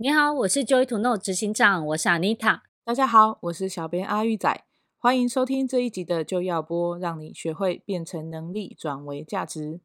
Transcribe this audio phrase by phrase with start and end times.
[0.00, 2.60] 你好，我是 Joy to Know 执行长，我是 Anita。
[2.84, 4.64] 大家好，我是小编阿玉仔，
[4.96, 9.80] 欢迎收听这一集的就要播，让你学会变成能力转为价值。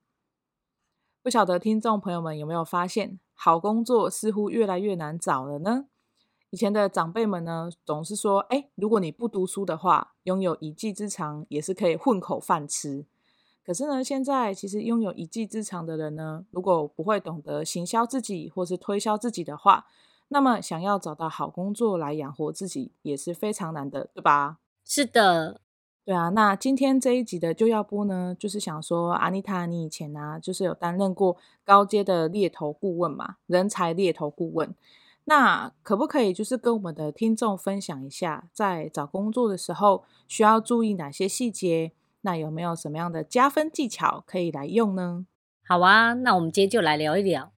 [1.23, 5.87] 不晓得听众朋友们有没有发现，好工作似乎越来越难找了呢？
[6.51, 13.07] 以前的长辈们呢，总是说，哎，如果你不读书的话，拥有一技之长也是可以混口饭吃。
[13.65, 19.85] 可是呢，现在其实拥有一技之长的人呢，如果不会懂得行销自己或是推销自己的话，
[20.27, 24.57] 那么想要找到好工作来养活自己也是非常难的，对吧？
[24.83, 25.61] 是的，
[26.03, 26.29] 对啊。
[26.29, 34.75] 那今天这一集的就要播呢，就是想说，阿妮塔，你以前呢、啊，就是有担任过高阶的猎头顾问嘛，人才猎头顾问。
[35.25, 41.93] 那可不可以就是跟我们的听众分享一下，在找工作的时候需要注意哪些细节？
[42.25, 45.25] 那有没有什么样的加分技巧可以来用呢？
[45.67, 47.51] 好啊，那我们今天就来聊一聊。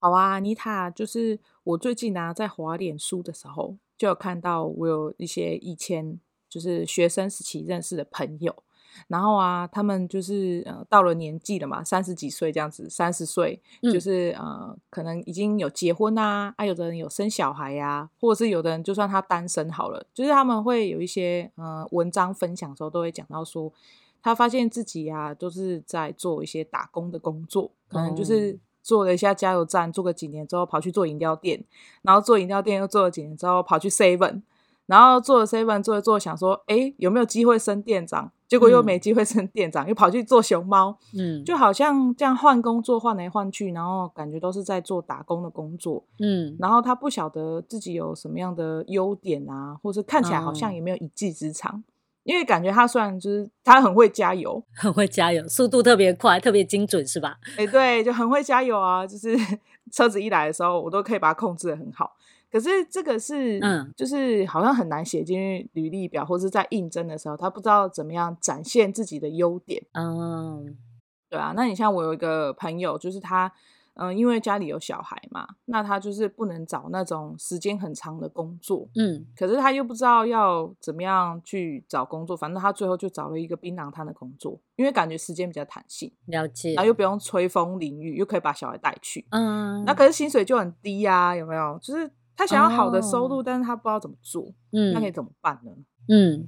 [0.00, 8.62] 好啊，妮塔，就是我最近啊，在滑脸书的时候，就有看到我有一些以前就是学生时期认识的朋友。
[9.08, 23.72] 然后啊，他们就是呃到了年纪了嘛，三十几岁这样子，三十岁就是、嗯、呃可能已经有结婚啊，啊有的人有生小孩呀、啊，或者是有的人就算他单身好了，就是他们会有一些呃文章分享的时候都会讲到说，
[24.22, 28.58] 他发现自己、啊、都是在做一些打工的工作，可能就是。
[28.86, 31.64] 做了一下加油站，做个几年之后跑去做饮料店，
[32.02, 34.42] 然后做饮料店又做了几年之后跑去 Seven，
[34.86, 38.30] 然后做了 Seven 做一做想说，哎有没有机会升店长？
[38.48, 51.84] 结果又没机会升店长，嗯、又跑去做熊猫，嗯，就好像这样换工作换来换去，然后感觉都是在做打工的工作，嗯，然后他不晓得自己有什么样的优点啊，或是看起来好像也没有一技之长，嗯、
[52.22, 57.36] 因为感觉他虽然就是他很会加油， 很会加油，速度特别快，特别精准，是吧？
[57.56, 59.36] 哎、欸，对，就很会加油啊，就是
[59.90, 62.12] 车子一来的时候，我都可以把它控制的很好。
[62.50, 69.84] 可是这个是，嗯，就是好像很难写进履历表，或是在应征的时候，他不知道怎么样展现自己的优点。
[69.92, 70.76] 嗯，
[71.28, 71.52] 对啊。
[71.56, 73.52] 那你像我有一个朋友，就是他，
[73.94, 78.88] 嗯，因为家里有小孩嘛，那他就是不能找那种时间很长的工作。
[78.94, 89.26] 嗯，可是他又不知道要怎么样去找工作，反正他最后就找了一个槟榔摊的工作，因为感觉时间比较弹性，了解，然后又不用吹风淋雨，又可以把小孩带去。
[89.30, 91.78] 嗯，那可是薪水就很低呀，有没有？
[91.82, 92.10] 就是。
[92.36, 95.72] 他想要好的收入，哦、但是他不知道怎么做，嗯，那可以怎么办呢？
[96.08, 96.46] 嗯，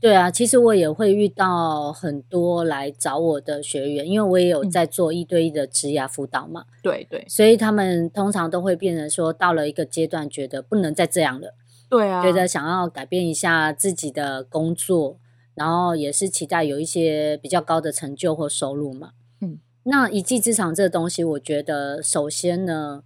[0.00, 11.54] 对啊，其实我也会遇到很多来找我的学员，因为我也有在做一对一的职涯辅导嘛，对对，所以他们通常都会变成说，到了一个阶段，觉得不能再这样了，
[11.90, 15.18] 对啊，觉得想要改变一下自己的工作，
[15.54, 19.10] 然后也是期待有一些比较高的成就或收入嘛，
[19.42, 23.02] 嗯，那一技之长这个东西，我觉得首先呢。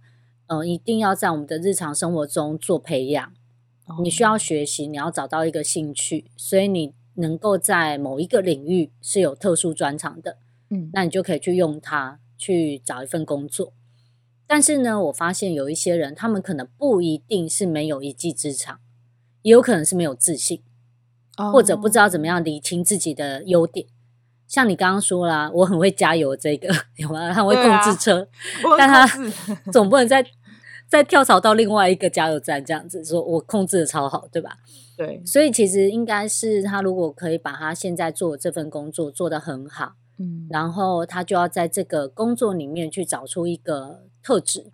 [0.47, 3.33] 嗯、呃，一定要在我们的日常生活中做培养。
[4.03, 10.37] 你需要学习，你要找到一个兴趣，所以你能够在某一个领域是有特殊专长的，
[10.69, 13.71] 嗯，那你就可以去用它去找一份工作。
[14.45, 18.79] 但是呢，我发现有一些人，他们可能不一定是没有一技之长，
[19.41, 20.61] 也有可能是没有自信，
[21.37, 23.87] 哦、或者不知道怎么样理清自己的优点。
[24.47, 27.33] 像你刚刚说啦，我很会加油，这个 有吗？
[27.33, 29.05] 他会控制车，啊、但他
[29.71, 30.25] 总不能再
[30.87, 34.57] 再跳槽到另外一个加油站这样子，说我控制的超好，对吧？
[34.95, 44.71] 对，所以其实应该是他如果可以把他现在做的这份工作做得很好，嗯，然后他就要在这个工作里面去找出一个特质。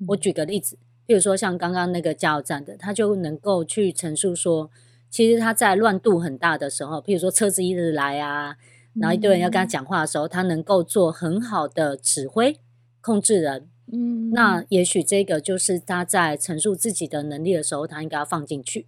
[0.00, 0.76] 嗯、我举个例子，
[1.06, 4.68] 比如说像刚刚那个加油站的，他就能够去陈述说，
[5.08, 8.56] 其实他在乱度很大的时候，譬如说车子一直来啊。
[9.00, 12.58] 然后一堆人要跟他讲话的时候，他能够做很好的指挥
[13.00, 13.68] 控制人。
[13.92, 18.86] 嗯，那也许这个就是他在陈述自己的能力的时候，他应该要放进去。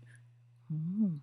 [0.70, 1.20] 嗯，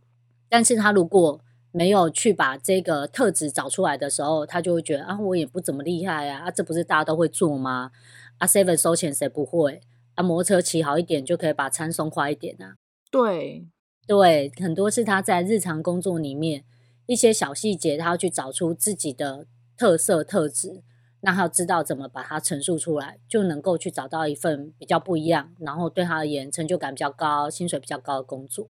[0.47, 1.41] 但是他如果
[1.71, 7.91] 没有去把这个特质找出来的时候，他就会觉得啊，我也不怎么厉害啊，啊，这不是大家都会做吗？
[8.37, 9.81] 啊，seven 收钱谁不会？
[10.13, 12.75] 啊，摩托车骑好一点就可以把餐送快一点啊。
[13.09, 13.65] 对，
[14.05, 16.63] 对，很多是他在日常工作里面
[17.05, 19.47] 一些小细节，他要去找出自己的
[19.77, 20.83] 特色特质。
[21.21, 28.67] 让他知道怎么把它陈述出来，就能够去找到一份比较不一样，然后对他而言成就感比较高、薪水比较高的工作。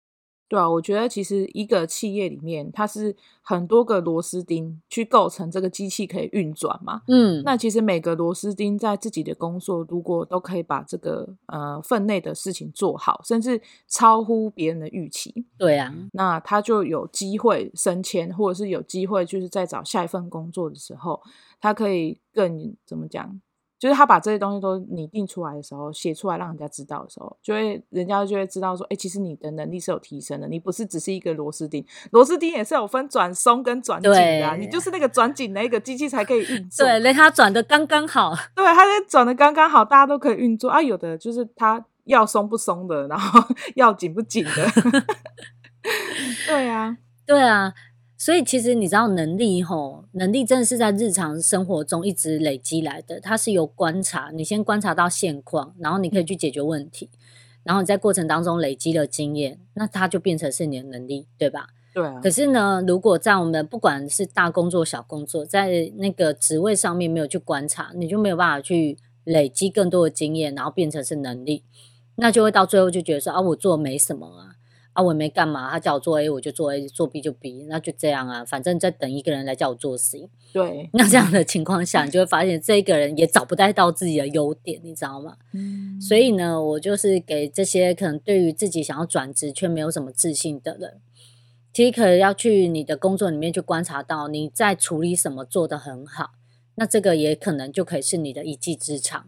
[0.53, 7.01] 对啊，我觉得其实一个企业里面，它是很多个螺丝钉去构成这个机器可以运转嘛。
[7.07, 21.19] 嗯，那其实每个螺丝钉在自己的工作，如果都可以把这个呃分内的事情做好，甚至超乎别人的预期，对啊，那他就有机会升迁，或者是有机会就是在找下一份工作的时候，
[21.59, 23.41] 他可以更怎么讲？
[23.83, 36.85] 就是他把这些东西都拟定出来的时候，写出来让人家知道的时候，就会人家就会知道说，哎、欸，其实你的能力是有提升的，你不是只是一个螺丝钉，螺丝钉也是有分转松跟转紧的、啊，你就是那个转紧那个机器才可以运 作。
[36.85, 38.33] 对，让它转的刚刚好。
[38.56, 40.81] 对，它在转的刚刚好，大家都可以运作啊。
[40.81, 43.41] 有的就是它要松不松的，然后
[43.75, 44.51] 要紧不紧的。
[46.47, 46.95] 对啊，
[47.25, 47.74] 对啊。
[48.23, 53.19] 所以其实你知道能力吼，能力真的是在日常生活中一直累积来的。
[53.19, 57.09] 它是由观察，你先观察到现况，然后你可以去解决问题，
[57.63, 61.67] 然后你在过程当中累积了经验，那它就变成是你的能力，对吧？
[61.93, 62.21] 对啊。
[62.23, 71.65] 可是呢，如果在我们不管是大工作小工作，在那个职位上面没有去观察，你就没有办法去累积更多的经验，然后变成是能力，
[72.15, 74.55] 那就会到最后就觉得说啊，我做没什么啊。
[74.93, 78.45] 啊，我也没干嘛，他叫我做 A，我就做 A；做 B 就 B，那就这样啊。
[78.45, 80.29] 反正在等一个人来叫我做 C。
[80.53, 85.37] 对，那这样的情况下，你就会发现这个人也找不到自己的优点，你知道吗？
[85.53, 85.99] 嗯。
[85.99, 91.01] 所以呢，我就是给这些可能对于自己想要转职却没有什么自信的人，
[91.73, 96.33] 其实可能要去你的工作里面去观察到你在处理什么做得很好，
[96.75, 99.25] 那这个也可能就可以是你的一技之长。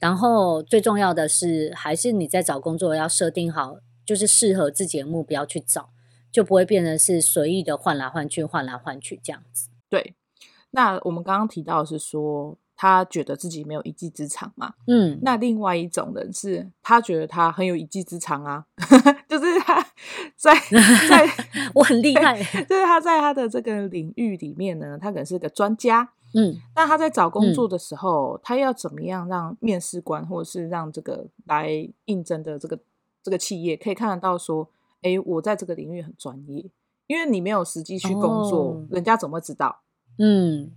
[0.00, 3.78] 然后最重要的是，还是你在找工作要设定好。
[4.08, 5.90] 就是适合自己的目标去找，
[6.32, 9.68] 就不会变成是随意的换来换去、换来换去这样子。
[9.90, 10.14] 对，
[10.70, 14.72] 那我们刚刚提到的是说，他觉得自己没有一技之长嘛。
[14.86, 18.64] 嗯，那另外一种人是他觉得他很有一技之长啊，
[19.28, 19.86] 就是他
[20.36, 20.54] 在
[21.10, 21.28] 在
[21.74, 26.14] 我很厉害，就是他在他的这个领域里面呢，他可能是个专家。
[26.32, 32.78] 嗯，那他在找工作的时候，嗯、他要怎么样让面试官或者是让这个来应征的这个。
[33.28, 34.70] 这个企业可以看得到，说，
[35.02, 36.64] 哎，我在这个领域很专业，
[37.06, 39.82] 因为你没有实际去工作，哦、人家怎么知道？
[40.18, 40.70] 嗯，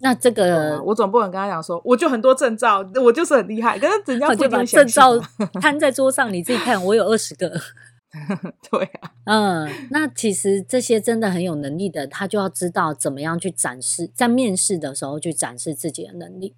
[0.00, 4.78] 那这个我总不能跟他讲说，我就很多证照，我就是很厉害，可是人家不一定相信。
[4.78, 5.20] 证照
[5.60, 7.60] 摊在桌上，你自己看，我有二十个。
[8.70, 16.54] 对啊，嗯，那其实这些真的很有能力的，他就要知道怎么样去展示，在面试的时候去展示自己的能力。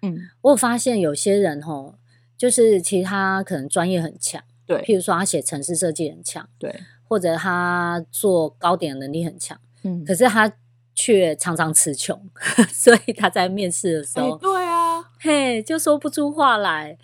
[0.00, 1.96] 嗯，我发现有些人吼。
[2.36, 6.74] 就是其他可能专业很强，对，譬如说他写城市设计很强，对，
[7.06, 10.52] 或者他做糕点的能力很强，嗯，可是他
[10.94, 12.30] 却常常词穷，
[12.72, 16.96] 所以他在面试的时候，欸、对啊，嘿，就说不出话来。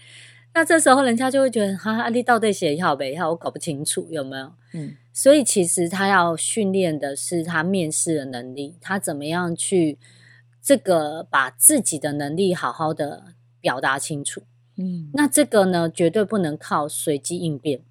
[0.52, 3.30] 那这时候人家就会觉得，哈，你到底写好没好？
[3.30, 4.52] 我搞不清楚有没有？
[4.72, 9.96] 嗯，所以其实他要训练的是他面试的能力，他怎么样去
[10.60, 14.42] 这个把自己的能力好好的表达清楚。
[14.80, 17.82] 嗯，那这个呢，绝对不能靠随机应变。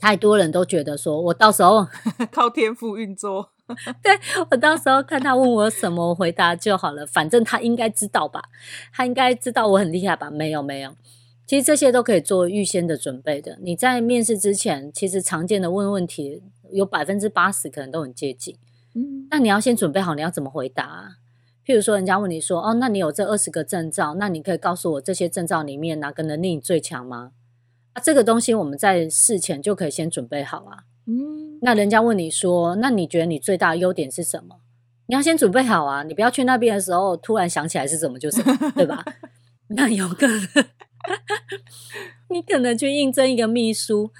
[0.00, 1.86] 太多人都觉得说，我到时候
[2.32, 3.52] 靠天赋运作。
[4.02, 4.12] 对，
[4.50, 7.06] 我到时候看他问我什么，我回答就好了。
[7.06, 8.42] 反正他应该知道吧？
[8.92, 10.30] 他应该知道我很厉害吧？
[10.30, 10.94] 没有，没有。
[11.46, 13.56] 其实这些都可以做预先的准备的。
[13.62, 16.42] 你在面试之前，其实常见的问问题
[16.72, 18.56] 有百分之八十可能都很接近。
[18.94, 21.08] 嗯，那你要先准备好，你要怎么回答啊？
[21.66, 27.32] 譬如说，人家问你说：“哦，那你有这二十个证照，那你可以告诉我这些证照里面哪个能力你最强吗？”
[27.94, 30.84] 啊，这个东西我们在事前就可以先准备好啊。
[31.06, 34.60] 嗯，那人家问你说：“那你觉得你最大的优点是什么？”
[35.08, 39.04] 你要先准备好啊，你不要去那边的时候突然想起来是什么就是什么，对吧？
[39.70, 40.48] 那有可能，
[42.30, 44.12] 你可能去应征一个秘书。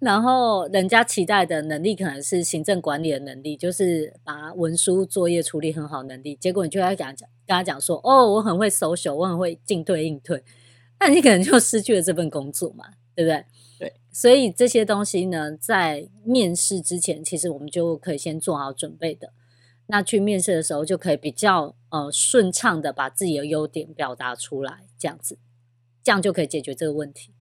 [0.00, 6.36] 然后人家期待的能力可能是行政管理的能力，就是把文书作业处理很好能力。
[6.36, 10.44] 结果你就要跟他讲，跟他讲说：“哦，我很会 social，我很会进退应退。”
[11.00, 13.44] 那你可能就失去了这份工作嘛，对不对？
[13.78, 13.92] 对。
[14.12, 19.32] 所以这些东西呢，在面试之前，其实我们就可以先做好准备的。
[19.86, 25.38] 那去面试的时候就可以比较呃顺畅的把自己的优点表达出来，这样子，
[26.04, 27.32] 这样就可以解决这个问题。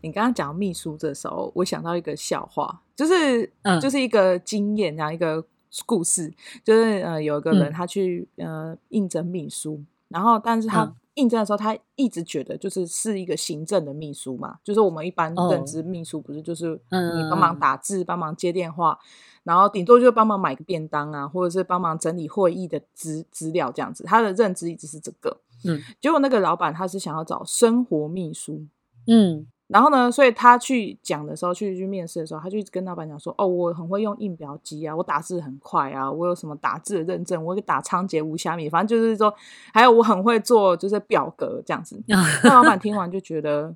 [0.00, 5.44] 你刚刚讲秘书这时候，我想到一个笑话，就是嗯，就是一个经验，然后一个
[5.84, 6.32] 故事，
[6.62, 18.98] 就是呃，有一个人他去、嗯、呃应征秘书，然后但是他应征的时候，他一直觉得就是是一个行政的秘书嘛，就是我们一般认知秘书不是就是你帮忙打字、帮忙接电话，
[19.42, 24.04] 然后顶多就帮忙买个便当啊，或者是帮忙整理会议的资资料这样子。
[24.04, 28.64] 他的认知一直是这个，嗯，结果那个老板他是想要找生活秘书，
[29.08, 29.46] 嗯。
[29.68, 39.34] 然后呢，所以他去讲的时候，去去面试的时候，他就跟老板讲说：“哦，我很会用印表机啊，我打字很快啊，我有什么打字的认证，我打仓颉无虾米，反正就是说，
[39.74, 42.00] 还有我很会做就是表格这样子。
[42.44, 43.74] ”那老板听完就觉得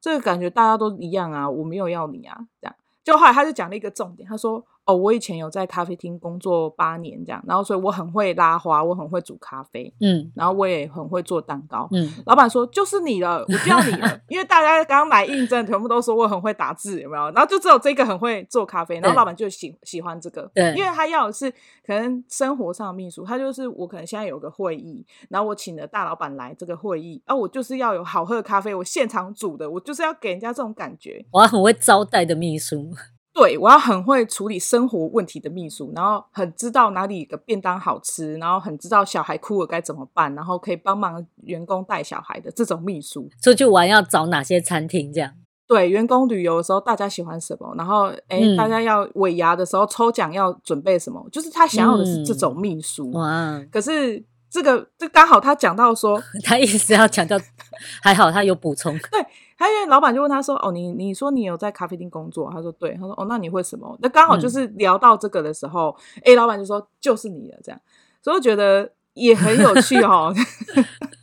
[0.00, 2.74] 这个感觉大家都一样啊，我没有要你啊，这样。
[3.04, 4.64] 就后来他就讲了一个重点，他说。
[4.88, 12.10] 哦，我以前有在咖啡厅工作八年，这样，然后所以我很会拉花，我很会煮咖啡，嗯，然后我也很会做蛋糕，嗯。
[12.24, 17.24] 老板说就是你了，我不要你了，因为大家刚刚来应征，全部都说我很会打字，有没有？
[17.32, 21.50] 然后就只有这个很会做咖啡，然后老板就喜喜欢这个，对，因为他要的是
[21.84, 32.94] 可能生活上的秘书，他就是我可能现在有个会议，然后我请了大老板来这个会议，啊，我就是要有好喝的咖啡，我现场煮的，我就是要给人家这种感觉，我很会招待的秘书。
[33.38, 43.28] 对，我要很会处理生活问题的秘书，然后很知道哪里的便当好吃，然后很知道小孩哭了该怎么办，然后可以帮忙员工带小孩的这种秘书。
[43.40, 45.12] 出去玩要找哪些餐厅？
[45.12, 45.32] 这样。
[45.68, 47.74] 对，员工旅游的时候大家喜欢什么？
[47.76, 51.24] 然后哎，大家要尾牙的时候抽奖要准备什么？
[51.30, 53.10] 就是他想要的是这种秘书。
[53.12, 53.68] 哇、嗯！
[53.70, 57.38] 可是这个这刚好他讲到说， 他一直要强调，
[58.02, 58.96] 还好他有补充。
[59.10, 59.26] 对。
[59.60, 65.88] 他因为老板就问他说：“哦，你你说你有在咖啡厅工作？”他说：“对。”他说：“哦，那你会什么？”那刚好就是聊到这个的时候，
[66.18, 67.80] 哎、嗯，老板就说：“就是你了。”这样，
[68.22, 70.32] 所以我觉得也很有趣哦。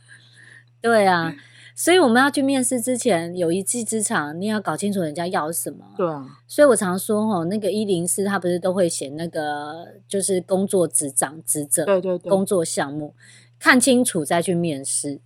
[0.82, 1.32] 对啊，
[1.78, 5.84] 所以我们要去面试之前，有一技之长，你要搞清楚人家要什么。
[5.94, 13.14] 对啊，所以我常说哦，那个一零四他不是都会写那个就是工作职掌职责，对对对，工作项目
[13.58, 15.20] 看清楚再去面试。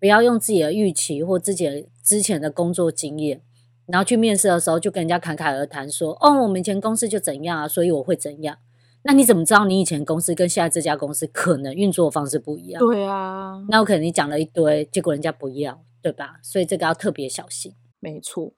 [0.00, 3.40] 不要用自己的预期或自己的之前的工作经验，
[3.86, 8.58] 然后去面试的时候就跟人家侃侃而谈说：“哦，我们以前公司就怎样啊，所以我会怎样。”
[9.04, 12.80] 那你怎么知道你以前公司跟现在这家公司可能运作方式不一样？
[12.80, 16.40] 对啊，那我可能你讲了一堆，结果人家不要，对吧？
[16.42, 17.74] 所以这个要特别小心。
[18.00, 18.52] 没错。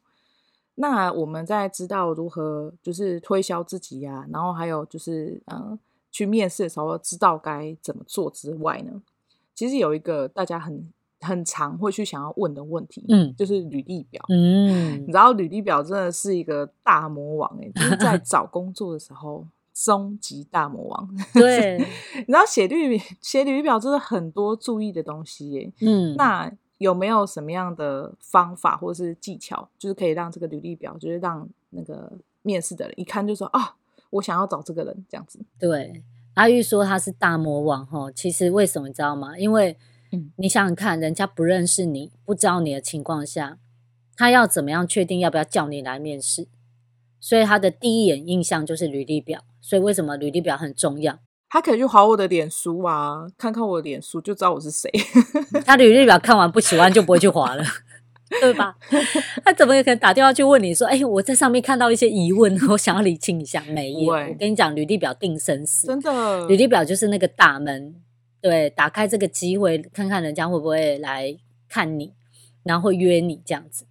[0.76, 5.78] 那我们在知道如何就是推销自己呀、啊，然后还有就是嗯，
[6.10, 9.02] 去面试的时候知道该怎么做之外呢，
[9.54, 10.90] 其实有一个大家很。
[11.20, 21.08] 很常会去想要问的问题，嗯，就是履历表，嗯，你知道履历表真的是一个大魔王哎、欸，就是在 找工作的时候，终极大魔王。
[21.32, 21.78] 对，
[22.18, 32.12] 你知道写履写履历表真的很多注意的东西耶、欸，嗯，那有没有什么样的方法或者是技巧，就是可以让这个履历表，就是让那个
[32.42, 33.76] 面试的人一看就说啊，
[34.10, 35.38] 我想要找这个人这样子。
[35.58, 36.02] 对，
[36.34, 39.38] 阿玉说他是大魔王哈，其实为什么你知道吗？
[39.38, 39.76] 因为
[40.36, 43.58] 你想想看，人家不认识你，不知道你的情况下，
[44.16, 46.46] 他要怎么样确定要不要叫你来面试？
[47.18, 49.42] 所以他的第一眼印象就是履历表。
[49.60, 51.18] 所以为什么履历表很重要？
[51.54, 54.90] 他可以去划我的脸书啊，看看我的脸书就知道我是谁。
[55.64, 57.62] 他履历表看完不喜欢就不会去划了，
[58.40, 58.74] 对吧？
[59.44, 67.94] 他怎么也可能打电话去问你说：“哎，我在上面看到一些疑问，我想要理清一下。”没有，我跟你讲，履历表定生死，真的，履历表就是那个大门。
[68.40, 71.36] 对，打开这个机会，看看人家会不会来
[71.68, 72.12] 看你，
[72.64, 73.84] 然后会约你这样子。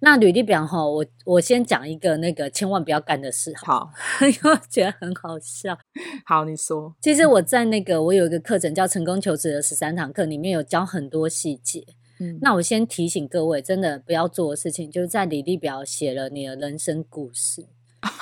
[0.00, 5.78] 那履历表哈，我我先讲一个那个千万不要干的事，好， 因为我觉得很好笑。
[6.26, 6.94] 好，你说。
[7.00, 11.84] 其实我在那个我有一个课程叫《成功求职的十三堂课》，里面有教很多细节。
[12.20, 17.66] 嗯，那我先提醒各位，真的不要做的事情，就是在履历表写了你的人生故事，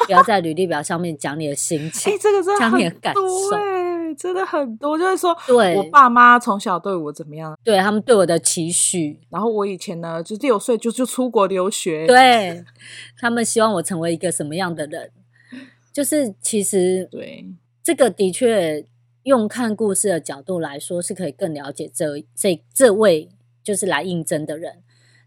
[0.06, 3.81] 不要在履历表上面讲你的心情， 哎，这个真的讲你的感受。
[4.16, 5.76] 真的很多，就是说，对。
[5.76, 12.64] 我爸妈从小对我怎么样，对他们对我的期许，然后我以前呢，就六岁就就出国留学，对
[13.18, 15.10] 他们希望我成为一个什么样的人，
[15.92, 17.46] 就是其实对
[17.82, 18.84] 这个的确
[19.24, 23.28] 用看故事的角度来说，是可以更了解这这这位
[23.62, 24.82] 就是来应征的人，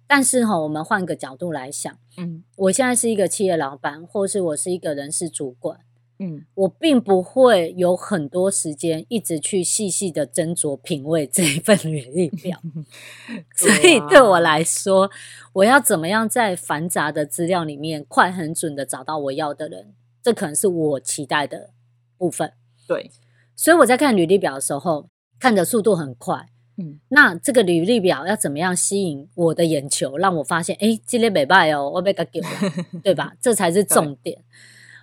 [0.07, 5.79] 但是哈，我们换个角度来想，嗯，我现在是一个企业老板，或是我是一个人事主管。
[6.19, 12.61] 嗯，我并不会有很多时间一直去细细的斟酌品味这一份履历表，
[13.55, 15.11] 所以对我来说，
[15.53, 19.93] 我要怎么样在繁杂的资料里面快很准的找到我要的人，
[20.23, 21.71] 这可能是我期待的
[22.17, 22.53] 部分。
[22.87, 23.11] 对，
[23.55, 26.47] 所以我在看履历表的时候，看的速度很快。
[26.77, 32.49] 嗯，那这个履历表要怎么样吸引我的眼球，让我发现，哎，今天没拜哦，我被他丢了，
[33.03, 33.33] 对吧？
[33.41, 34.43] 这才是重点。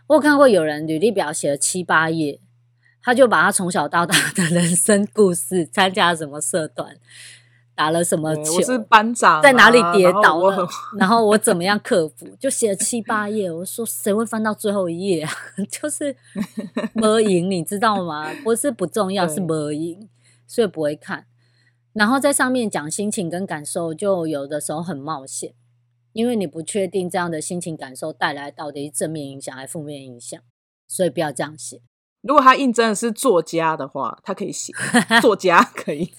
[0.09, 2.40] 我看过有人履历表写了七八页，
[3.02, 6.97] 他就把他从小到大的人生故事，参加什么社团。
[7.75, 8.56] 打了什么球？
[8.56, 10.56] 我是班长，在哪里跌倒了？
[10.56, 10.68] 然后，
[10.99, 12.28] 然后我怎么样克服？
[12.38, 13.50] 就写了七八页。
[13.50, 15.32] 我说谁会翻到最后一页啊？
[15.71, 16.14] 就是
[16.92, 18.30] 没赢，你知道吗？
[18.44, 20.06] 不是不重要，是没赢，
[20.47, 21.25] 所以不会看。
[21.94, 25.54] 然后在上面讲心情跟感受，就有的时候很冒险，
[26.12, 30.40] 因为你不确定这样的心情感受带来到底是正面影响还是负面影响，
[30.88, 31.81] 所以不要这样写。
[32.21, 34.73] 如果他应征的是作家的话，他可以写
[35.21, 36.12] 作家 可以，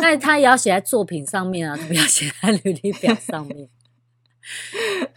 [0.00, 3.68] 但他也要写在作品上面啊， 不要写在履历表上面。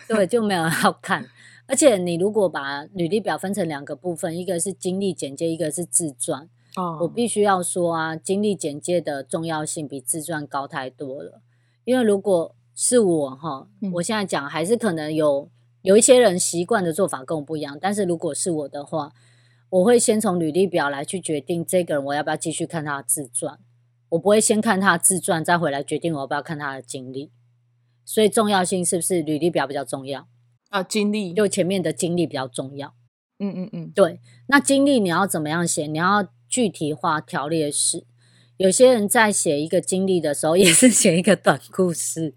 [0.08, 1.30] 对，就没有好看。
[1.68, 6.50] 而且你如果把履历表分成两个部分，一个是经历简介，一个是自传。
[6.76, 11.42] 哦，我必须要说啊，经历简介的重要性比自传高太多了。
[11.84, 15.50] 因为如果是我哈，我现在讲还是可能有
[15.82, 19.14] 有一些人习惯的做法跟我不一样，但是如果是我的话。
[19.70, 23.60] 我会先从履历表来去决定这个人我要不要继续看他的自传，
[24.10, 27.32] 我不会先看他的自传再回来决定我要不要看他的经历。
[28.06, 30.28] 所以重要性是不是履历表比较重要
[30.70, 30.82] 啊？
[30.82, 32.94] 经历就前面的经历比较重要。
[33.40, 34.22] 嗯嗯嗯，对。
[34.48, 35.88] 那经历你要怎么样写？
[35.88, 38.06] 你要具体化条列式。
[38.58, 42.34] 有些人在写一个经历的时候， 也是写一个短故事，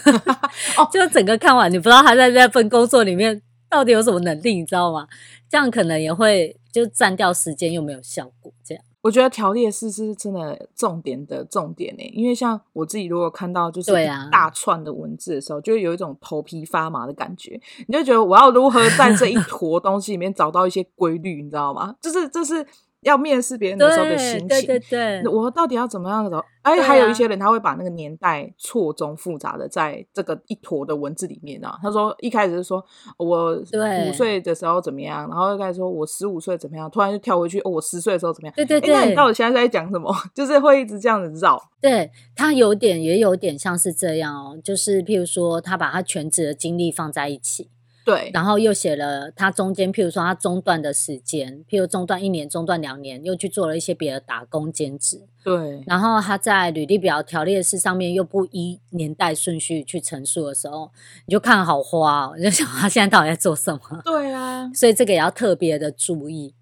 [0.92, 3.42] 就整个看完，你不知道他在那份工作里面。
[3.70, 5.06] 到底有什么能力，你知道吗？
[5.48, 8.52] 这样可能也会就占掉时间，又没有效果。
[8.64, 12.02] 这样，我觉得条列式是真的重点的重点呢。
[12.12, 13.92] 因为像我自己，如果看到就是
[14.32, 17.60] 大串的文字的时候，就会有一种头皮发麻的感觉。
[17.86, 21.94] 你就觉得我要如何在这一坨东西里面找到一些规律，你知道吗？
[22.02, 22.66] 就是，就是。
[23.02, 26.42] 要面试别人的时候的心情，对对对，我到底要怎么样的？
[26.62, 31.78] 哎，还有一些人他会把那个年代错综复杂的在这个一坨的文字里面啊。
[31.82, 32.84] 他说一开始是说
[33.16, 38.54] 我五岁的时候怎么样，然后又开始说我十五岁怎么样，突然就跳回去哦，我十岁的时候怎么样？
[38.54, 40.14] 对对对，那你到底现在在讲什么？
[40.34, 41.58] 就是会一直这样子绕。
[41.80, 47.70] 对，他有点也有点像是这样哦，就是譬如说他把他全职的精力放在一起。
[48.10, 55.22] 对，然后又写了他中间，譬如说他中断的时间，譬如中断一年、中断两年，又去做了一些别的打工兼职。
[55.44, 60.90] 对，然后他在履历表条列式上面又不依年代顺序去陈述的时候，
[61.26, 64.02] 你就看好花哦， 你就想他现在到底在做什么？
[64.04, 66.54] 对啊，所以这个也要特别的注意。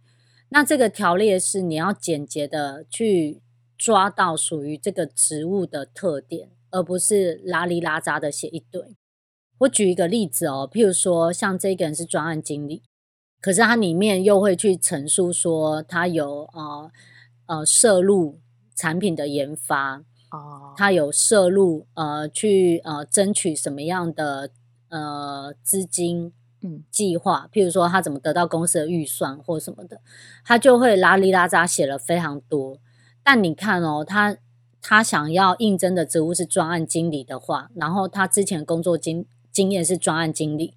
[0.50, 3.40] 那这个条列式你要简洁的去
[3.76, 8.96] 抓到属于这个职务的特点，而不是拉里拉杂的写一堆。
[9.59, 12.83] 我举一个例子哦，譬如说，像这个人是专案经理，
[13.40, 16.90] 可是他里面又会去陈述说他有呃
[17.47, 18.38] 呃涉入
[18.77, 24.51] 产品的研发哦，他有涉入呃去呃争取什么样的
[24.90, 30.01] 呃资金嗯计划，譬如说他怎么得到公司的预算或什么的，
[30.44, 32.79] 他就会拉里拉扎写了非常多。
[33.25, 34.37] 但你看哦，他
[34.81, 39.27] 他想要应征的职务是专案经理的话，然后他之前工作经
[39.59, 40.73] 经验是专案经理，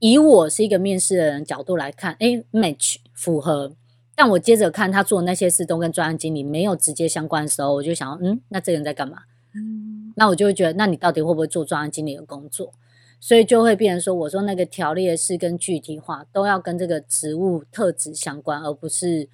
[0.00, 3.76] 以我是一个面试的人角度来看，诶，match 符合。
[4.16, 9.18] 但我接着看他做的那些事都跟专案经理没有直接相关的时候，我就想，嗯，那这个人在干嘛？
[9.54, 12.72] 嗯，那我就会觉得，那你到底会不会做专案经理的工作？
[13.20, 19.28] 所以就会变成说，我说那个条列式跟具体化都要跟这个职务特质相关，而不是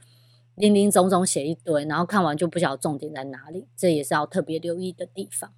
[0.56, 3.68] 林林总总写一堆，然后看完就不晓得重点在哪里。
[3.74, 5.52] 这也是要特别留意的地方。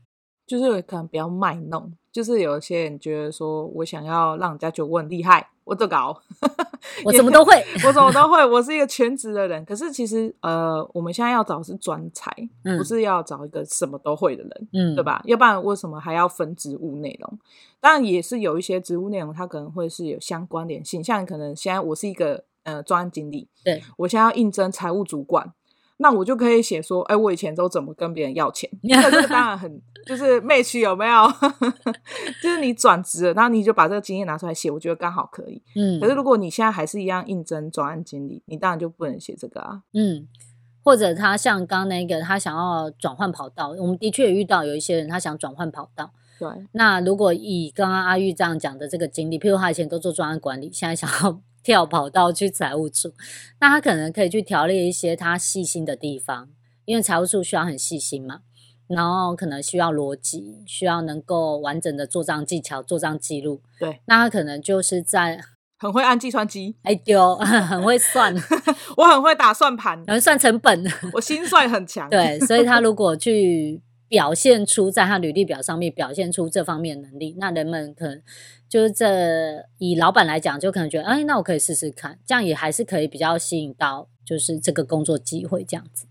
[0.49, 6.19] 就是可能比较卖弄，就是有些人觉得说，我想要让人家觉得我很厉害，我这搞，
[7.05, 9.63] 我什么都会，我什么都会，我是一个全职的人。
[9.67, 12.35] 可是其实，呃，我们现在要找的是专才，
[12.65, 15.21] 嗯、不是要找一个什么都会的人，嗯，对吧？
[15.27, 17.39] 要不然为什么还要分职务内容？
[17.79, 25.53] 当然也是有一些职务内容，它可能会是有相关联性，像可能现在我是一个呃专案经理，对，我现在要应征财务主管。
[26.01, 28.71] 那我就可以写说，哎，我以前都怎么跟别人要钱？
[28.83, 31.27] 那 这个当然很就是 match 有没有？
[32.43, 35.61] 就是你转职了，然后你就把这个经验拿出来写，我觉得刚好可以。
[35.75, 39.83] 嗯，可是如果你现在还是一样应征专案经理，你当然就不能写这个啊。
[39.93, 40.29] 嗯，
[40.85, 46.13] 或者他像刚刚那个，他想要转换跑道，我们的确也遇到有一些人他想转换跑道。
[46.39, 51.41] 对，那如果以刚刚阿玉这样讲的这个经历，譬如他以前都做专案管理，现在想要。
[51.69, 53.13] 跳跑道去财务处，
[53.61, 56.49] 那他可能可以去条列一些他细心的地方，
[56.87, 58.41] 因为财务处需要很细心嘛，
[58.87, 63.61] 然后可能需要逻辑，需要能够完整的做账技巧、做账记录。
[63.79, 65.39] 对，那他可能就是在
[65.79, 68.35] 很会按计算机，哎丢， 很会算，
[68.97, 72.09] 我很会打算盘，很会算成本，我心算很强。
[72.09, 78.23] 对，所以他如果去表现出在他履历表上面表现出这方面的能力，那人们可能
[78.69, 86.07] 就是这以老板来讲，就可能觉得，哎，那我可以试试看，这样也还是可以比较吸引到，就是这个工作机会这样子。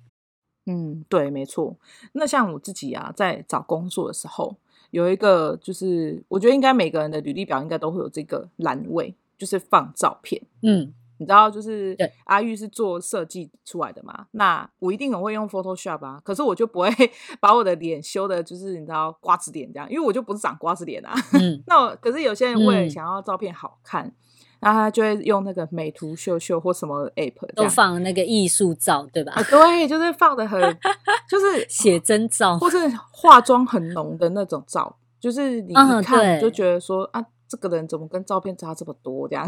[0.66, 1.78] 嗯，对，没错。
[2.14, 4.56] 那像我自己啊，在找工作的时候，
[4.92, 9.16] 有一个就是，我觉得应该每个人的履历表应该都会有这个栏位。
[9.40, 16.90] 就是放照片，嗯，你知道，就是阿玉是做设计出来的嘛，那我一定很会用 Photoshop 啊，可是我就不会
[17.40, 21.14] 把我的脸修的，就是你知道瓜子脸这样，因为我就不是长瓜子脸啊。
[21.34, 24.12] 嗯， 那我可是有些人为了想要照片好看，
[24.60, 29.34] 然后他就会用那个美图秀秀或什么 App 都放那个艺术照，对吧？
[29.34, 30.60] 啊，对，就是放的很，
[31.30, 32.78] 就是写真照，或是
[33.12, 37.28] 化妆很浓的那种照，就是你一看就觉得说、嗯、啊。
[37.50, 39.26] 这个人怎么跟照片差这么多？
[39.26, 39.48] 这样，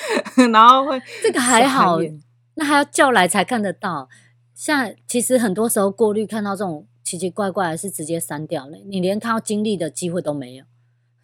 [0.52, 1.98] 然后会这个还好，
[2.54, 4.08] 那还要叫来才看得到。
[4.54, 10.64] 像其实很多时候过滤看到这种奇奇怪怪的，是直接删掉了，你连看到经历的机会都没有。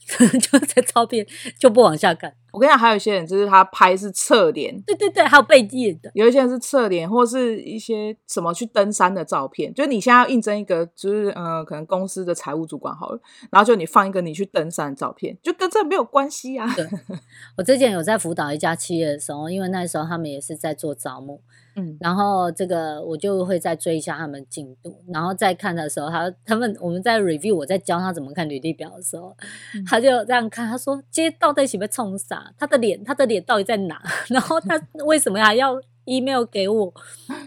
[0.39, 1.27] 就在照片
[1.59, 2.35] 就不往下看。
[2.55, 6.09] 我跟你讲，还有一些人就是他拍是侧脸，对对对，还有背景的。
[6.15, 9.75] 有一些人是侧脸，或是一些什么去登山的照片。
[9.75, 16.73] 就你现在要应征一个，就是呃，可能公司的财务主管好了，然后就你放一个你去登山的照片，就跟这没有关系啊。
[16.77, 16.87] 对，
[17.59, 21.41] 我之前有在辅导一家企业的时候，因为那时候他们也是在做招募。
[21.77, 29.37] 嗯，然后这个我就会再追一下他们进度，然后再看的时候，他他们我们在 review，我在教他怎么看履历表的时候，
[29.75, 32.53] 嗯、他就这样看，他说：“这到底是被冲啥？
[32.59, 34.03] 他的脸，他的脸到底在哪？
[34.29, 36.93] 然后他为什么还要 email 给我？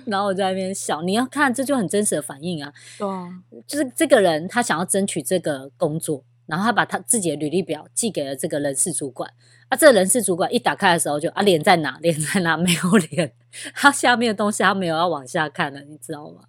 [0.05, 1.01] 然后我在那边笑。
[1.01, 2.73] 你要看，这就很真实的反应啊。
[2.97, 3.29] 对啊，
[3.67, 9.31] 就是这个人他想要争取这个工作，然后他把他自己的履历表寄给了这个人事主管。”
[9.69, 11.97] 啊，这个人事主管一打开的时候就啊，脸在哪？
[12.01, 12.55] 脸在哪？
[12.57, 13.33] 没有脸，
[13.75, 16.43] 他下面的东西他没有要往下看了，你知道吗？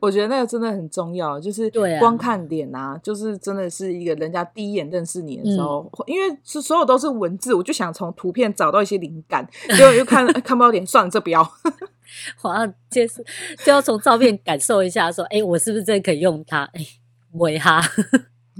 [0.00, 11.42] 我觉得那个真的很重要，就是光看脸啊，啊就是真的是一个人家第一眼认识你的时候，嗯、因为是所有都是文字，我就想从图片找到一些灵感，结果又看 看不到脸，算了，这不要，
[12.36, 13.24] 好像就是，
[13.64, 16.62] 就要从照片感受一下，说，哎，我是不是真的可以用它？
[16.72, 16.86] 哎，
[17.32, 17.82] 维哈。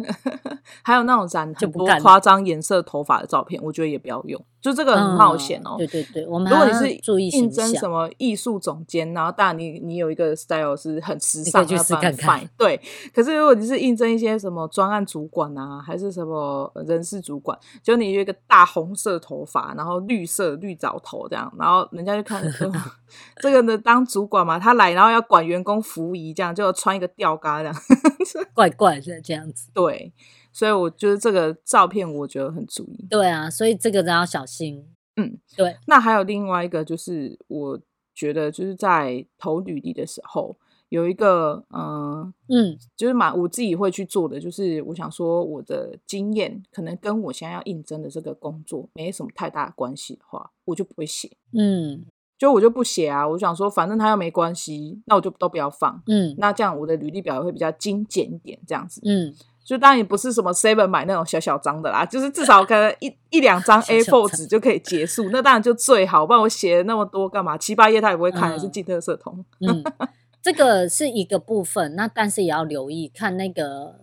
[0.82, 5.76] 还有那种染很多夸张颜色头发的照片，我觉得也不要用，就这个很冒险哦。
[5.76, 12.48] 嗯、对对对，我们如果你是应征什么艺术总监，然后当然你你有一个 style 是很时尚，去试看看。
[12.56, 12.80] 对，
[13.14, 22.42] 可是如果你是应征一些什么专案主管啊，还是什么人事主管，就你有一个大红色头发，然后绿色绿藻头这样，然后人家就看
[23.40, 27.74] 这个呢当主管嘛，他来然后要管员工服仪，这样就穿一个吊嘎这样，
[28.54, 29.68] 怪怪的这样子。
[29.72, 30.12] 对。
[30.52, 33.06] 所以我觉得这个照片我觉得很注意。
[33.08, 34.86] 对啊，所以这个都要小心。
[35.16, 35.76] 嗯，对。
[35.86, 37.80] 那还有另外一个，就是我
[38.14, 40.56] 觉得就是在投履历的时候，
[40.88, 51.30] 有一个呃嗯，就是蛮我自己会去做的，就是我想说我的经验可能跟我现在要应征的这个工作没什么太大的关系的话，我就不会写。
[51.52, 52.04] 嗯，
[52.38, 53.28] 就我就不写啊。
[53.28, 56.02] 我想说，反正他又没关系，那我就都不要放。
[56.06, 59.00] 嗯，那这样我的履历表也会比较精简一点，这样子。
[59.04, 59.34] 嗯。
[59.70, 66.26] 就当然也不是什么 Seven 买那种小小张的啦，就是至少可能一 一两张 A4 纸就可以结束，那当然就最好。
[66.26, 67.56] 不然我写了那么多干嘛？
[67.56, 69.44] 七八页他也不会看，嗯、是进特色桶。
[69.60, 69.84] 嗯，
[70.42, 74.00] 这个是一个部分，那但是也要留意看那个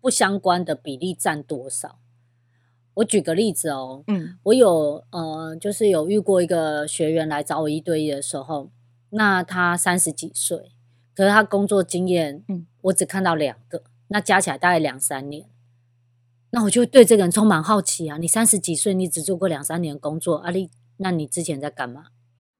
[0.00, 1.98] 不相关的比例占多少。
[2.94, 8.70] 我举个例子哦，嗯，我有呃，就是有遇过一个学员来找我一对一的时候，
[9.10, 10.70] 那他三十几岁，
[11.16, 13.82] 可是他工作经验，嗯，我只看到两个。
[14.08, 15.48] 那加起来大概两三年，
[16.50, 18.16] 那我就对这个人充满好奇啊！
[18.18, 22.04] 你三十几岁，你只做过两三年工作，阿、啊、丽，那你之前在干嘛？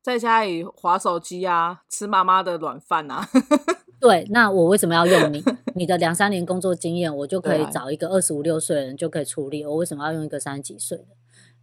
[0.03, 3.29] 在家里划手机啊，吃妈妈的软饭啊。
[4.01, 5.43] 对，那我为什么要用你？
[5.77, 9.65] 你的两三年工作经验，我就可以找一个二十五六岁的人就可以处理。
[9.65, 11.17] 我为什么要用一个三十几岁的？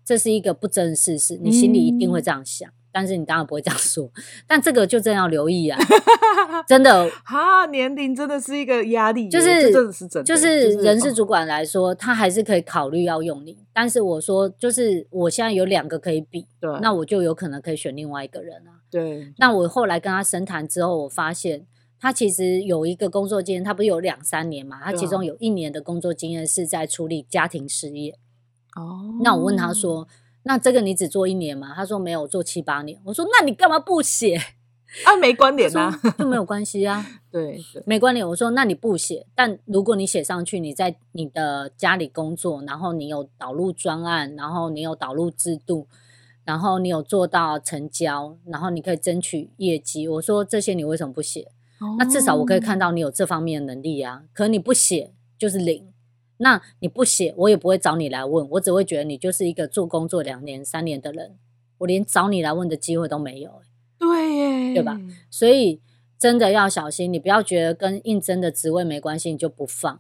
[0.04, 2.68] 这是一个不争的事实，你心里一定会这样想。
[2.68, 4.10] 嗯但是你当然不会这样说，
[4.46, 5.80] 但这个就真要留意啊！
[6.68, 13.58] 真的哈，年龄真的是一个压力，就是真的是真的，就是人事主管来说，他还是可以考虑要用你。
[13.74, 18.84] 但是我说，就是我现在有两个可以比，对，那我就有可能可以选另外一个人啊。
[18.92, 21.66] 对，那我后来跟他深谈之后，我发现
[22.00, 24.80] 他其实有一个工作经验，他不是有两三年嘛？
[24.84, 28.18] 他其中有一年的工作经验是在处理家庭事业。
[28.76, 30.08] 哦，那我问他说。
[30.44, 31.74] 那这个你只做一年吗？
[31.76, 33.00] 他说没有，做七八年。
[33.06, 34.36] 我说那你干嘛不写？
[35.06, 37.06] 啊，没关联啊，就没有关系啊。
[37.32, 38.28] 对，对，没关联。
[38.28, 45.88] 我说那你不写，但如果你写上去，你在你的家里工作，然后你有导入专案，然后你有导入制度，
[46.44, 50.08] 然后你有做到成交，然后你可以争取业绩。
[50.08, 51.52] 我说这些你为什么不写？
[51.80, 54.24] 哦，那至少我可以看到你有这方面的能力啊。
[54.34, 55.91] 可你不写就是零。
[56.44, 61.38] 那你不写，我也不会找你来问，我只会觉得你就是一个做工作两年、三年的人，
[61.78, 63.62] 我连找你来问的机会都没有。
[64.00, 65.00] 对耶，对吧？
[65.30, 65.80] 所以
[66.18, 70.00] 真的要小心，你不要觉得跟应征的职位没关系，你就不放。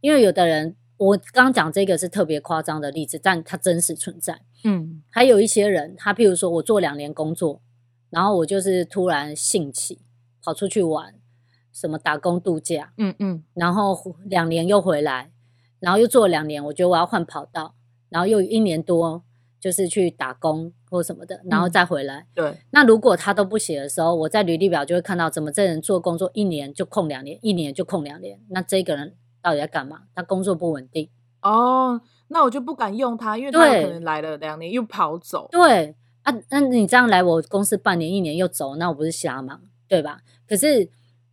[0.00, 4.40] 因为有的人，我刚讲这个是特别夸张的例子，但它真实存在。
[4.64, 7.60] 嗯，还有一些人，他譬如说我做两年工作，
[8.08, 10.00] 然后我就是突然兴起
[10.42, 11.14] 跑出去玩，
[11.70, 15.30] 什么打工度假，嗯嗯，然后两年又回来。
[15.82, 17.74] 然后又做了两年，我觉得我要换跑道，
[18.08, 19.24] 然后又一年多
[19.60, 22.20] 就是去打工或什么的，然后再回来。
[22.20, 22.56] 嗯、对。
[22.70, 30.02] 那如果他都不写的时候，我在履历表就会看到，怎么这人做工作一年就空两年，一年就空两年，那这个人到底在干嘛？
[30.14, 31.10] 他工作不稳定。
[31.42, 35.48] 哦，那我就不敢用他，因为他可能来了两年又跑走。
[35.50, 40.20] 对啊，那你这样来我公司半年一年又走，那我不是瞎忙，对吧？
[40.48, 40.88] 可是，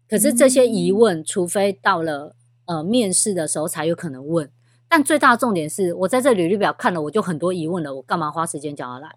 [0.09, 2.35] 可是这些疑问，嗯、除非到了。
[2.69, 4.47] 呃，面试的时候才有可能问，
[4.87, 9.07] 但最大的重点是我在这履历表看了，我就很多疑问了，我干嘛花时间叫他来？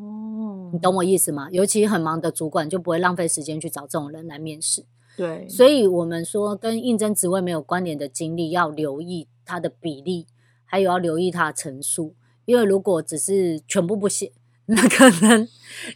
[0.00, 1.50] 哦，你懂我意思吗？
[1.52, 4.86] 尤其很忙的主管就不会浪费时间去找这种人来面试。
[5.14, 10.26] 对，所以我们说跟应征职位没有关联的经历要留意它的比例，
[10.64, 12.14] 还有要留意它的陈述，
[12.46, 14.32] 因为如果只是全部不写，
[14.64, 15.46] 那可能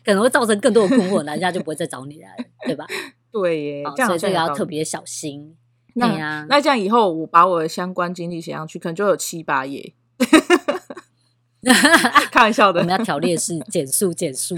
[0.05, 2.87] 可能会造成更多的困惑，人家就不会再找你来了，对吧？
[3.33, 5.57] 对耶，这样所以这个要特别小心。
[5.98, 9.94] 那啊，那这样以后我把我的相关经历写上去，可能就有七八页。
[12.30, 14.54] 开玩笑的，我们要条列式减速，减速。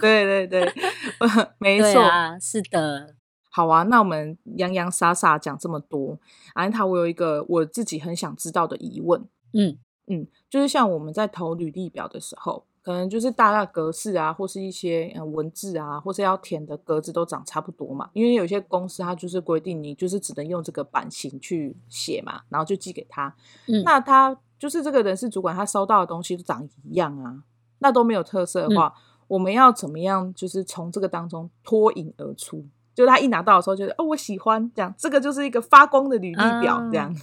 [0.00, 0.72] 对对对，
[1.58, 3.14] 没错啊，是的。
[3.50, 6.18] 好啊，那我们洋洋洒洒讲这么多，
[6.54, 9.22] 安塔，我有一个我自己很想知道的疑问。
[9.52, 12.64] 嗯嗯，就是像我们在投履历表的时候。
[12.82, 18.08] 可能就是大概格式啊，或是一些文字啊，或是要填的格子都长差不多嘛。
[18.12, 23.34] 因为有些公司它就是规定你就是只能用这个版型去写嘛，然后就寄给他。
[23.66, 27.42] 嗯，那他就是这个人事主管，他收到的东西都长一样啊，
[27.80, 30.32] 那都没有特色的话，嗯，我们要怎么样？
[30.32, 32.64] 就是从这个当中脱颖而出，
[32.94, 37.14] 就他一拿到的时候，觉得哦，我喜欢这样，这个就是一个发光的履历表这样。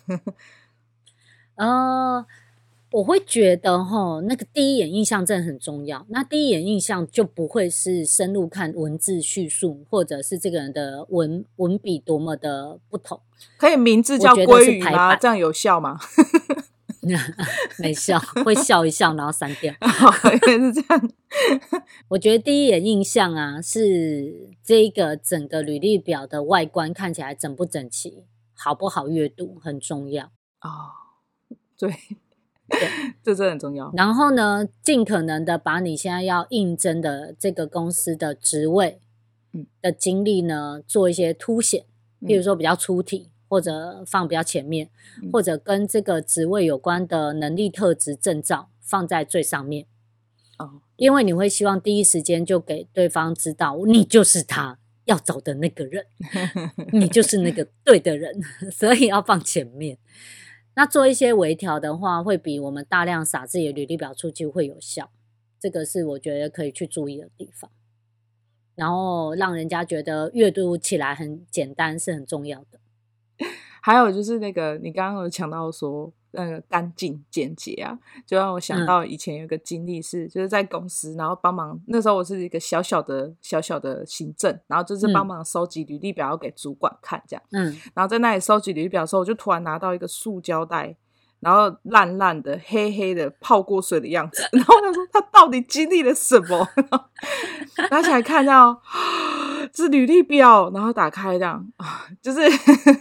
[1.55, 2.19] 啊。
[2.19, 2.25] Uh, uh
[2.95, 6.05] 我会觉得哈，那个第一眼印象真的很重要。
[6.07, 13.19] 那第一眼印象就不会是深入看文字叙述，或者是这个人的文文笔多么的不同。
[13.57, 15.13] 可以名字叫鲑鱼吗？
[15.17, 15.99] 这样有效吗？
[17.77, 19.73] 没笑，会笑一笑，然后删掉。
[20.47, 21.11] 原来是这样。
[22.07, 30.27] 我觉得第一眼印象啊，是这个整个履历表的外观看起来整不整齐，好不好阅读很重要
[30.61, 30.95] 哦。
[31.77, 31.93] 对。
[32.67, 32.79] 对，
[33.23, 33.91] 这真的很重要。
[33.95, 38.99] 然后呢，尽可能的把你现在要应征的这个公司的职位，
[39.81, 41.85] 的经历呢，做一些凸显，
[42.25, 44.89] 比如说比较出体，或者放比较前面，
[45.31, 49.85] 或者跟这个职位有关的能力特质证照放在最上面。
[50.57, 56.05] 哦，因为你会希望第一时间就给对方知道，你就是他要找的那个人，
[56.93, 59.97] 你就是那个对的人，所以要放前面。
[60.75, 65.09] 那做一些微调的话，会比我们大量撒自己的履历表出去会有效。
[65.59, 67.71] 这个是我觉得可以去注意的地方。
[68.75, 72.79] 然后让人家觉得阅读起来很简单是很重要的。
[73.81, 76.13] 还有就是那个你刚刚有讲到说。
[76.35, 81.79] 那个干净简洁啊，就让我想到以前有一个经历是，就是在公司，然后帮忙。
[81.87, 87.43] 那时候我是一个小小的小小的行政，然后就是帮忙收集履历表要给主管看这样。
[87.51, 90.95] 嗯，然后在那里收集履历表的时候，我就突然拿到一个塑胶袋，
[91.39, 94.43] 然后烂烂的、黑黑的、泡过水的样子。
[94.53, 96.67] 然后他说他到底经历了什么？
[97.89, 98.81] 拿起来看到。
[99.75, 102.39] 是履历表，然后打开这样啊， 就是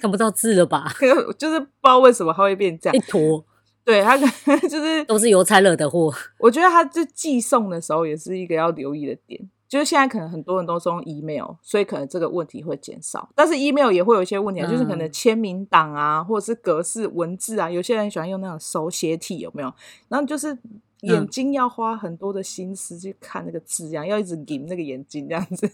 [0.01, 0.93] 看不到字了吧？
[1.39, 3.45] 就是不知道为什么它会变这样一坨。
[3.85, 6.13] 对，他可能就是 都是邮差惹的祸。
[6.39, 9.51] 我觉得他这寄送的时候也是一个要留意的点。
[9.67, 13.29] 就是现在可能很多人都是用 email，所以可能这个问题会减少。
[13.35, 19.75] 但是 email 也会有一些问题啊，就是可能签名档啊，或者是格式文字啊，有些人喜欢用那种手写体，有没有？
[20.09, 20.57] 然后就是
[21.01, 25.69] 眼睛要花很多的心思去看那个字，这样要一直盯那个眼睛这样子。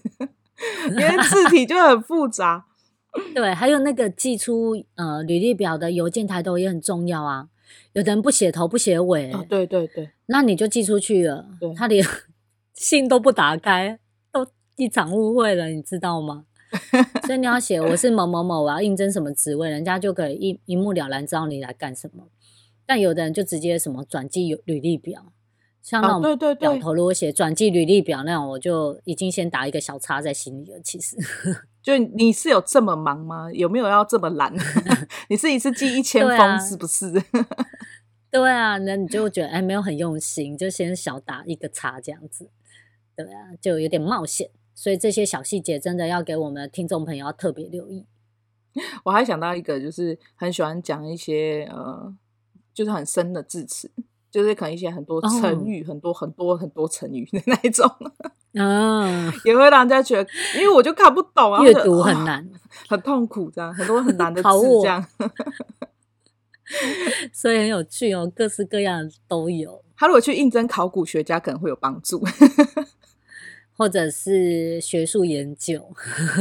[0.90, 2.66] 因为字体就很复杂，
[3.35, 7.49] 对，还有那个寄出呃履历表的邮件抬头也很重要啊。
[7.92, 11.46] 有的人不写头不写尾，哦，对对对，那你就寄出去了，
[11.77, 12.05] 他连
[12.75, 13.99] 信都不打开，
[14.33, 14.46] 都
[14.77, 16.44] 一场误会了，你知道吗？
[17.27, 22.29] 所以你要写我是某某某，我要应征什么职位，人家就可以一一目了然知道你来干什么。
[22.87, 25.33] 但有的人就直接什么转寄履历表，
[25.83, 30.81] 像那种表头如果写转寄履历表那种，我就已经先打一个小叉在心里了。
[30.81, 31.16] 其实，
[31.83, 33.51] 就你是有这么忙吗？
[33.53, 34.55] 有没有要这么懒？
[35.29, 37.11] 你是一次寄一千封是不是？
[38.31, 42.49] 对啊，那你就觉得哎，没有很用心，就先小打一个叉这样子。
[43.16, 48.07] 对啊，就有点冒险，所以这些小细节真的要给我们的听众朋友要特别留意。
[49.05, 52.14] 我还想到一个，就是很喜欢讲一些呃，
[52.73, 53.90] 就是很深的字词，
[54.31, 57.90] 就是可能一些很多成语，哦、很多很多很多成语 的那一种。
[58.55, 62.49] 嗯、哦， 也会让人家觉得，因为我就看不懂啊，阅读很难，
[62.88, 64.49] 很痛苦，这样很多很难的字
[64.83, 65.07] 这样。
[67.33, 69.83] 所以很有趣哦，各式各样的都有。
[69.97, 72.23] 他如果去应征考古学家，可能会有帮助，
[73.77, 75.81] 或者是学术研究。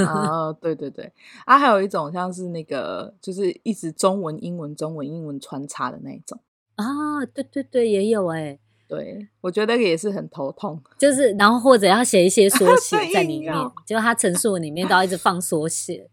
[0.07, 1.11] 哦，对对对，
[1.45, 6.39] 啊，还有一种像是那个，就是一直中文、英文、中文、英文穿插的那一种。
[6.83, 8.57] 啊，对对对，也有哎。
[8.87, 10.81] 对，我觉得那个也是很头痛。
[10.97, 13.53] 就是，然后或者要写一些缩写 在里面，
[13.85, 16.09] 就他陈述里面都要一直放缩写。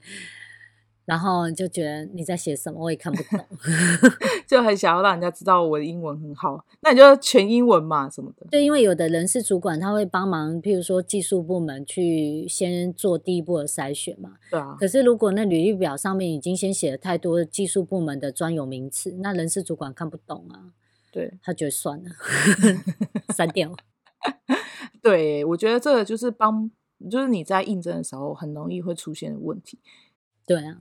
[1.06, 3.46] 然后就觉得你在写什么，我也看不懂，
[4.46, 6.66] 就很想要让人家知道我的英文很好。
[6.80, 8.44] 那你就全英文嘛，什么的。
[8.50, 14.34] 对，因为有的人事主管他会帮忙，譬如说技术部门去先做第一步的筛选嘛。
[14.50, 14.76] 对啊。
[14.78, 20.74] 可是如果那履历表上面已经先写了太多技术部门的专有名词，那人事主管看不懂啊。
[21.12, 22.10] 对，他觉得算了，
[23.32, 23.74] 删掉。
[25.00, 26.68] 对，我觉得这个就是帮，
[27.08, 29.78] 就是你在应征的时候很容易会出现的问题。
[30.44, 30.78] 对啊。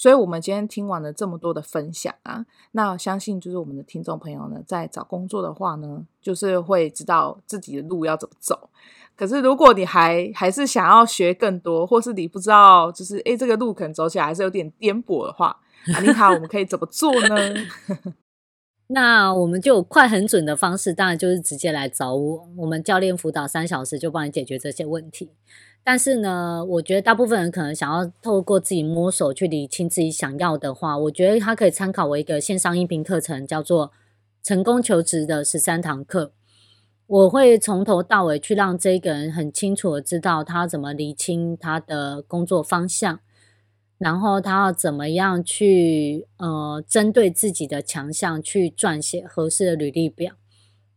[0.00, 8.70] 所以，我们今天听完了这么多的分享啊，那相信就是我们的听众朋友呢，在找工作的话呢，就是会知道自己的路要怎么走。
[9.14, 15.54] 可是，如果你还还是想要学更多，或是你不知道，就是诶这个路可能走起来还是有点颠簸的话，
[16.00, 17.36] 你好，我们可以怎么做呢？
[18.88, 25.30] 那我们就快很准的方式，当然就是直接来找我，我们教练辅导三小时就帮你解决这些问题。
[25.90, 33.88] 但是呢，我觉得大部分人可能想要透过自己摸索去理清自己想要的话，我觉得他可以参考我一个线上音频课程，叫做
[34.40, 36.26] 《成功求职的十三堂课》。
[37.08, 43.18] 我会从头到尾去让这个人很清楚的知道他怎么理清他的工作方向，
[43.98, 50.34] 然后他要怎么样去呃针对自己的强项去撰写合适的履历表。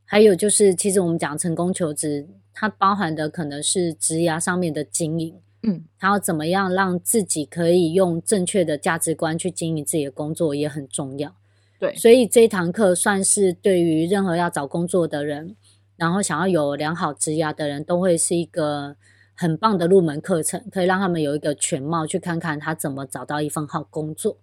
[0.05, 2.27] 还有就是，其实我们讲成功求职。
[2.55, 11.35] 它包含的可能是职涯上面的经营，嗯，然后怎么样让自己可以用正确的价值观去经营自己的工作也很重要。
[11.79, 15.55] 对，所以这一堂课算是对于任何要找工作的人，
[15.95, 18.95] 然后想要有良好职涯的人都会是一个
[19.33, 24.37] 很棒的入门课程，可以让他们有一个全貌去看看他怎么找到一份好工作。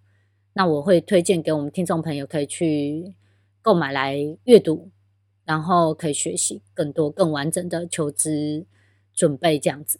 [0.54, 3.14] 那我会推荐给我们听众朋友可以去
[3.62, 4.90] 购买来阅读。
[5.50, 8.64] 然后可以学习更多、更完整的求职
[9.12, 9.98] 准备，这样子。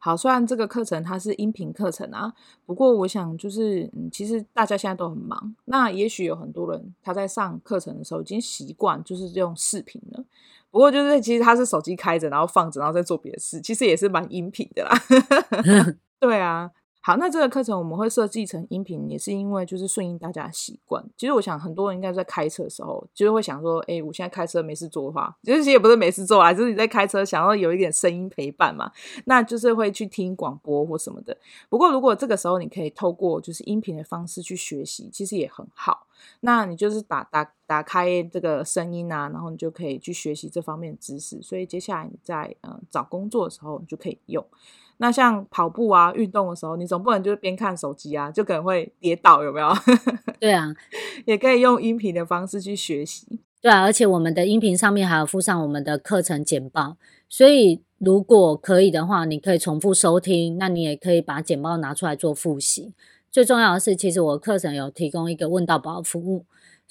[0.00, 2.34] 好，虽然这个课程它是音频课程啊，
[2.66, 5.54] 不过我想就是，嗯，其实大家现在都很忙。
[5.66, 10.24] 那也许有很多人他在上课程的时候已经习惯就是用视频了，
[10.72, 14.90] 不过就是其实他是手机开着，然后放着，然后再做别的事，其实也是蛮音频的啦。
[16.18, 16.72] 对啊。
[17.06, 21.04] 好，那这个课程我们会设计成音频，也是因为就是顺应大家习惯。
[21.18, 28.90] 其实我想很多人应该在开车的时候，就是会想说，哎，我现在开车没事做的话，其实也不是没事做啊，就是你在开车想要有一点声音陪伴嘛，
[29.26, 31.36] 那就是会去听广播或什么的。
[31.68, 36.06] 不过如果这个时候你可以透过就是音频的方式去学习，其实也很好。
[36.40, 41.42] 那你就是打打打开这个声音啊，然后你就可以去学习这方面的知识。
[41.42, 44.42] 所以接下来你在呃找工作的时候，你就可以用。
[44.98, 49.68] 那像跑步啊、运动的时候，你总不能就是边看手机啊，就可能会跌倒，有没有？
[50.38, 50.74] 对啊，
[51.26, 53.40] 也可以用音频的方式去学习。
[53.60, 56.96] 对啊，而且我们的音频上面还有附上我们的课程简报，
[57.28, 62.92] 所以如果可以的话，你可以重复收听，那你也可以把简报拿出来做复习。
[63.30, 66.44] 最重要的是，其实我的课程有提供一个问到宝服务。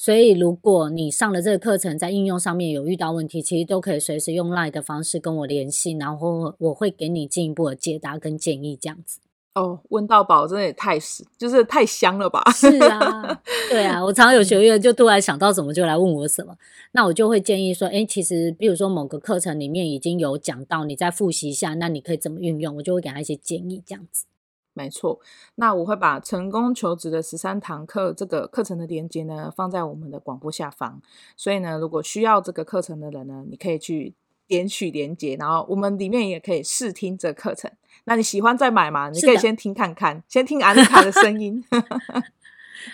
[0.03, 9.21] 所以，如果你上了这个课程，在应用上面有遇到问题，其实都可以随时用 LINE 的方式跟我联系，然后我会给你进一步的解答跟建议，这样子。
[9.55, 12.43] 哦，问到宝真的也太实，就是太香了吧？
[12.51, 16.53] 是啊，对啊， 我常常有学员就突然想到什么就来问我什么，
[16.91, 22.75] 那我就会建议说，哎，其实比如说某个课程里面已经有讲到，你再复习一下，那你可以怎么运用？
[22.75, 24.25] 我就会给他一些建议，这样子。
[24.73, 25.19] 没错，
[25.55, 30.99] 那我会把成功求职的十三堂课这个课程的连接呢，放在我们的广播下方，
[31.37, 34.13] 所以呢，如果需要这个课程的人呢，你可以去
[34.47, 37.71] 点取连接，然后我们里面也可以试听这课程。
[38.05, 39.09] 那你喜欢再买嘛？
[39.09, 41.63] 你可以先听看看，先听安妮卡的声音。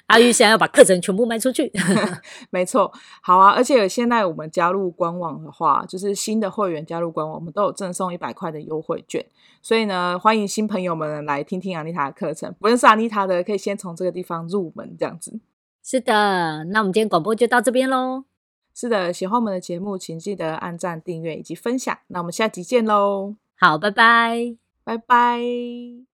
[0.07, 1.71] 阿玉现在要把课程全部卖出去，
[2.51, 2.91] 没错。
[3.21, 9.25] 好啊，而且现在我们加入官网的话，就是新的会员加入官网，我们都有赠送一百块的优惠券。
[9.61, 12.53] 所以呢，欢迎新朋友们来听听阿妮塔的课程。
[12.59, 15.39] 不认识安妮塔的，可以先从这个地方入门，这样子。
[15.84, 18.25] 是的，那我们今天广播就到这边喽。
[18.73, 21.97] 是的，喜欢我们的节目，请记得按赞、订阅以及分享。
[22.07, 23.36] 那我们下集见喽！
[23.57, 24.55] 好，拜拜，
[24.86, 26.09] 拜拜。